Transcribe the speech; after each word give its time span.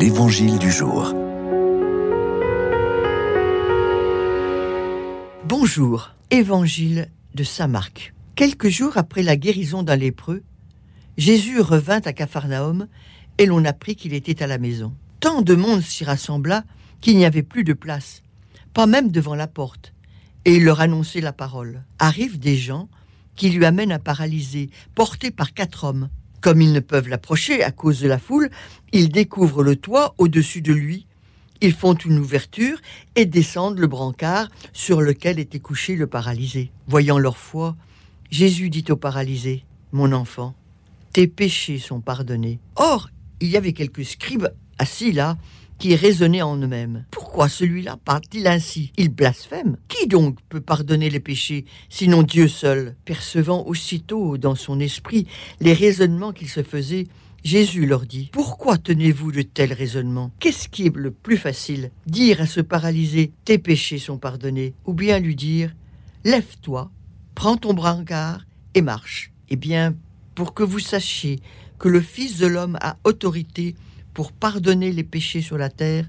L'Évangile 0.00 0.58
du 0.58 0.72
jour. 0.72 1.12
Bonjour, 5.44 6.12
Évangile 6.30 7.10
de 7.34 7.44
Saint 7.44 7.68
Marc. 7.68 8.14
Quelques 8.34 8.70
jours 8.70 8.96
après 8.96 9.22
la 9.22 9.36
guérison 9.36 9.82
d'un 9.82 9.96
lépreux, 9.96 10.42
Jésus 11.18 11.60
revint 11.60 12.00
à 12.06 12.14
Capharnaüm 12.14 12.88
et 13.36 13.44
l'on 13.44 13.62
apprit 13.66 13.94
qu'il 13.94 14.14
était 14.14 14.42
à 14.42 14.46
la 14.46 14.56
maison. 14.56 14.94
Tant 15.20 15.42
de 15.42 15.54
monde 15.54 15.82
s'y 15.82 16.04
rassembla 16.04 16.64
qu'il 17.02 17.18
n'y 17.18 17.26
avait 17.26 17.42
plus 17.42 17.64
de 17.64 17.74
place, 17.74 18.22
pas 18.72 18.86
même 18.86 19.10
devant 19.10 19.34
la 19.34 19.48
porte, 19.48 19.92
et 20.46 20.56
il 20.56 20.64
leur 20.64 20.80
annonçait 20.80 21.20
la 21.20 21.34
parole. 21.34 21.84
Arrivent 21.98 22.38
des 22.38 22.56
gens 22.56 22.88
qui 23.36 23.50
lui 23.50 23.66
amènent 23.66 23.92
un 23.92 23.98
paralysé, 23.98 24.70
porté 24.94 25.30
par 25.30 25.52
quatre 25.52 25.84
hommes. 25.84 26.08
Comme 26.40 26.60
ils 26.60 26.72
ne 26.72 26.80
peuvent 26.80 27.08
l'approcher 27.08 27.62
à 27.62 27.70
cause 27.70 28.00
de 28.00 28.08
la 28.08 28.18
foule, 28.18 28.50
ils 28.92 29.10
découvrent 29.10 29.62
le 29.62 29.76
toit 29.76 30.14
au-dessus 30.18 30.62
de 30.62 30.72
lui. 30.72 31.06
Ils 31.60 31.74
font 31.74 31.94
une 31.94 32.18
ouverture 32.18 32.78
et 33.16 33.26
descendent 33.26 33.78
le 33.78 33.86
brancard 33.86 34.48
sur 34.72 35.02
lequel 35.02 35.38
était 35.38 35.58
couché 35.58 35.96
le 35.96 36.06
paralysé. 36.06 36.70
Voyant 36.88 37.18
leur 37.18 37.36
foi, 37.36 37.76
Jésus 38.30 38.70
dit 38.70 38.84
au 38.88 38.96
paralysé, 38.96 39.64
Mon 39.92 40.12
enfant, 40.12 40.54
tes 41.12 41.26
péchés 41.26 41.78
sont 41.78 42.00
pardonnés. 42.00 42.58
Or, 42.76 43.10
il 43.40 43.48
y 43.48 43.56
avait 43.56 43.74
quelques 43.74 44.04
scribes 44.04 44.48
assis 44.78 45.12
là 45.12 45.36
qui 45.80 45.96
raisonnaient 45.96 46.42
en 46.42 46.58
eux-mêmes. 46.58 47.06
Pourquoi 47.10 47.48
celui-là 47.48 47.98
parle-t-il 48.04 48.46
ainsi? 48.46 48.92
Il 48.98 49.08
blasphème. 49.08 49.78
Qui 49.88 50.06
donc 50.06 50.36
peut 50.50 50.60
pardonner 50.60 51.08
les 51.08 51.20
péchés, 51.20 51.64
sinon 51.88 52.22
Dieu 52.22 52.48
seul? 52.48 52.96
Percevant 53.06 53.66
aussitôt 53.66 54.36
dans 54.36 54.54
son 54.54 54.78
esprit 54.78 55.26
les 55.58 55.72
raisonnements 55.72 56.32
qu'il 56.32 56.50
se 56.50 56.62
faisait, 56.62 57.06
Jésus 57.44 57.86
leur 57.86 58.04
dit, 58.04 58.28
Pourquoi 58.30 58.76
tenez-vous 58.76 59.32
de 59.32 59.40
tels 59.40 59.72
raisonnements? 59.72 60.30
Qu'est-ce 60.38 60.68
qui 60.68 60.84
est 60.84 60.94
le 60.94 61.10
plus 61.10 61.38
facile? 61.38 61.90
Dire 62.06 62.42
à 62.42 62.46
ce 62.46 62.60
paralysé, 62.60 63.32
Tes 63.46 63.56
péchés 63.56 63.98
sont 63.98 64.18
pardonnés, 64.18 64.74
ou 64.84 64.92
bien 64.92 65.18
lui 65.18 65.34
dire, 65.34 65.74
Lève-toi, 66.24 66.90
prends 67.34 67.56
ton 67.56 67.72
brancard 67.72 68.44
et 68.74 68.82
marche. 68.82 69.32
Eh 69.48 69.56
bien, 69.56 69.94
pour 70.34 70.52
que 70.52 70.62
vous 70.62 70.78
sachiez 70.78 71.40
que 71.78 71.88
le 71.88 72.02
Fils 72.02 72.36
de 72.36 72.46
l'homme 72.46 72.76
a 72.82 72.98
autorité 73.04 73.74
pour 74.14 74.32
pardonner 74.32 74.92
les 74.92 75.04
péchés 75.04 75.42
sur 75.42 75.58
la 75.58 75.70
terre, 75.70 76.08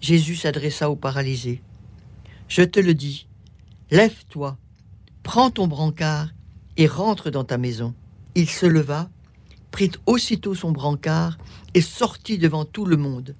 Jésus 0.00 0.36
s'adressa 0.36 0.90
au 0.90 0.96
paralysé. 0.96 1.62
Je 2.48 2.62
te 2.62 2.80
le 2.80 2.94
dis, 2.94 3.26
lève-toi, 3.90 4.58
prends 5.22 5.50
ton 5.50 5.66
brancard 5.66 6.30
et 6.76 6.86
rentre 6.86 7.30
dans 7.30 7.44
ta 7.44 7.58
maison. 7.58 7.94
Il 8.34 8.48
se 8.48 8.66
leva, 8.66 9.10
prit 9.70 9.92
aussitôt 10.06 10.54
son 10.54 10.72
brancard 10.72 11.38
et 11.74 11.80
sortit 11.80 12.38
devant 12.38 12.64
tout 12.64 12.84
le 12.84 12.96
monde. 12.96 13.34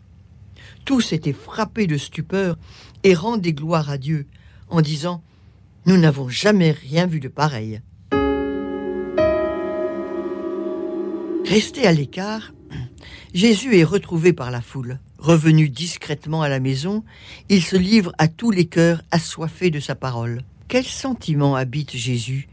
Tous 0.85 1.13
étaient 1.13 1.33
frappés 1.33 1.87
de 1.87 1.97
stupeur 1.97 2.57
et 3.03 3.15
rendaient 3.15 3.53
gloire 3.53 3.91
à 3.91 3.99
Dieu 3.99 4.27
en 4.69 4.81
disant 4.81 5.23
Nous 5.87 5.97
n'avons 5.97 6.29
jamais 6.29 6.71
rien 6.71 7.07
vu 7.07 7.21
de 7.21 7.29
pareil. 7.29 7.81
Resté 11.45 11.87
à 11.87 11.93
l'écart, 11.93 12.53
Jésus 13.35 13.77
est 13.77 13.85
retrouvé 13.85 14.33
par 14.33 14.51
la 14.51 14.61
foule. 14.61 14.99
Revenu 15.19 15.69
discrètement 15.69 16.43
à 16.43 16.49
la 16.49 16.61
maison, 16.61 17.05
il 17.49 17.63
se 17.63 17.77
livre 17.77 18.13
à 18.19 18.29
tous 18.29 18.51
les 18.51 18.67
cœurs 18.67 19.03
assoiffés 19.11 19.71
de 19.71 19.81
sa 19.81 19.95
parole. 19.95 20.43
Quel 20.69 20.85
sentiment 20.85 21.55
habite 21.55 21.97
Jésus 21.97 22.49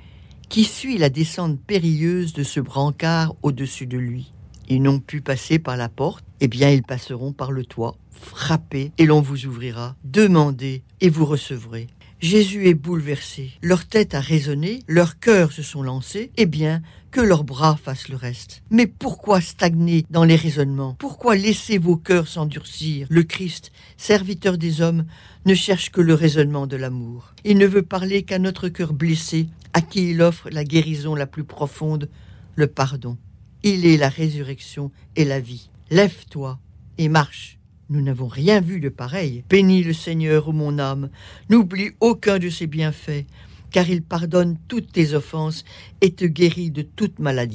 qui 0.49 0.63
suit 0.63 0.97
la 0.97 1.09
descente 1.09 1.59
périlleuse 1.59 2.33
de 2.33 2.43
ce 2.43 2.59
brancard 2.59 3.35
au-dessus 3.43 3.87
de 3.87 3.97
lui? 3.97 4.33
Ils 4.67 4.81
n'ont 4.81 4.99
pu 4.99 5.21
passer 5.21 5.57
par 5.57 5.77
la 5.77 5.89
porte, 5.89 6.23
eh 6.41 6.47
bien 6.47 6.69
ils 6.69 6.83
passeront 6.83 7.33
par 7.33 7.51
le 7.51 7.65
toit. 7.65 7.97
Frappez 8.11 8.91
et 8.97 9.05
l'on 9.05 9.21
vous 9.21 9.45
ouvrira. 9.45 9.95
Demandez 10.03 10.83
et 11.01 11.09
vous 11.09 11.25
recevrez. 11.25 11.87
Jésus 12.19 12.67
est 12.67 12.73
bouleversé. 12.73 13.51
Leur 13.61 13.85
tête 13.85 14.13
a 14.13 14.19
résonné, 14.19 14.81
leurs 14.87 15.19
cœurs 15.19 15.53
se 15.53 15.63
sont 15.63 15.81
lancés. 15.81 16.31
Eh 16.35 16.45
bien, 16.45 16.81
que 17.11 17.21
leurs 17.21 17.45
bras 17.45 17.77
fassent 17.81 18.09
le 18.09 18.17
reste. 18.17 18.61
Mais 18.69 18.87
pourquoi 18.87 19.39
stagner 19.39 20.05
dans 20.09 20.25
les 20.25 20.35
raisonnements? 20.35 20.95
Pourquoi 20.99 21.35
laisser 21.35 21.77
vos 21.77 21.95
cœurs 21.95 22.27
s'endurcir? 22.27 23.07
Le 23.09 23.23
Christ, 23.23 23.71
serviteur 23.95 24.57
des 24.57 24.81
hommes, 24.81 25.05
ne 25.45 25.55
cherche 25.55 25.91
que 25.91 26.01
le 26.01 26.13
raisonnement 26.13 26.67
de 26.67 26.75
l'amour. 26.75 27.33
Il 27.45 27.57
ne 27.57 27.65
veut 27.65 27.83
parler 27.83 28.23
qu'à 28.23 28.37
notre 28.37 28.67
cœur 28.67 28.93
blessé, 28.93 29.47
à 29.73 29.81
qui 29.81 30.11
il 30.11 30.21
offre 30.21 30.49
la 30.49 30.63
guérison 30.65 31.15
la 31.15 31.25
plus 31.25 31.45
profonde, 31.45 32.09
le 32.55 32.67
pardon. 32.67 33.17
Il 33.63 33.85
est 33.85 33.97
la 33.97 34.09
résurrection 34.09 34.91
et 35.15 35.25
la 35.25 35.39
vie. 35.39 35.69
Lève-toi 35.89 36.59
et 36.97 37.07
marche. 37.07 37.58
Nous 37.91 38.01
n'avons 38.01 38.27
rien 38.27 38.61
vu 38.61 38.79
de 38.79 38.89
pareil. 38.89 39.43
Bénis 39.49 39.83
le 39.83 39.93
Seigneur, 39.93 40.47
ô 40.47 40.51
mon 40.51 40.77
âme. 40.77 41.09
N'oublie 41.49 41.89
aucun 41.99 42.37
de 42.37 42.47
ses 42.47 42.67
bienfaits, 42.67 43.25
car 43.71 43.89
il 43.89 44.03
pardonne 44.03 44.57
toutes 44.67 44.91
tes 44.91 45.15
offenses 45.15 45.65
et 46.01 46.11
te 46.11 46.25
guérit 46.25 46.69
de 46.69 46.83
toute 46.83 47.17
maladie. 47.17 47.47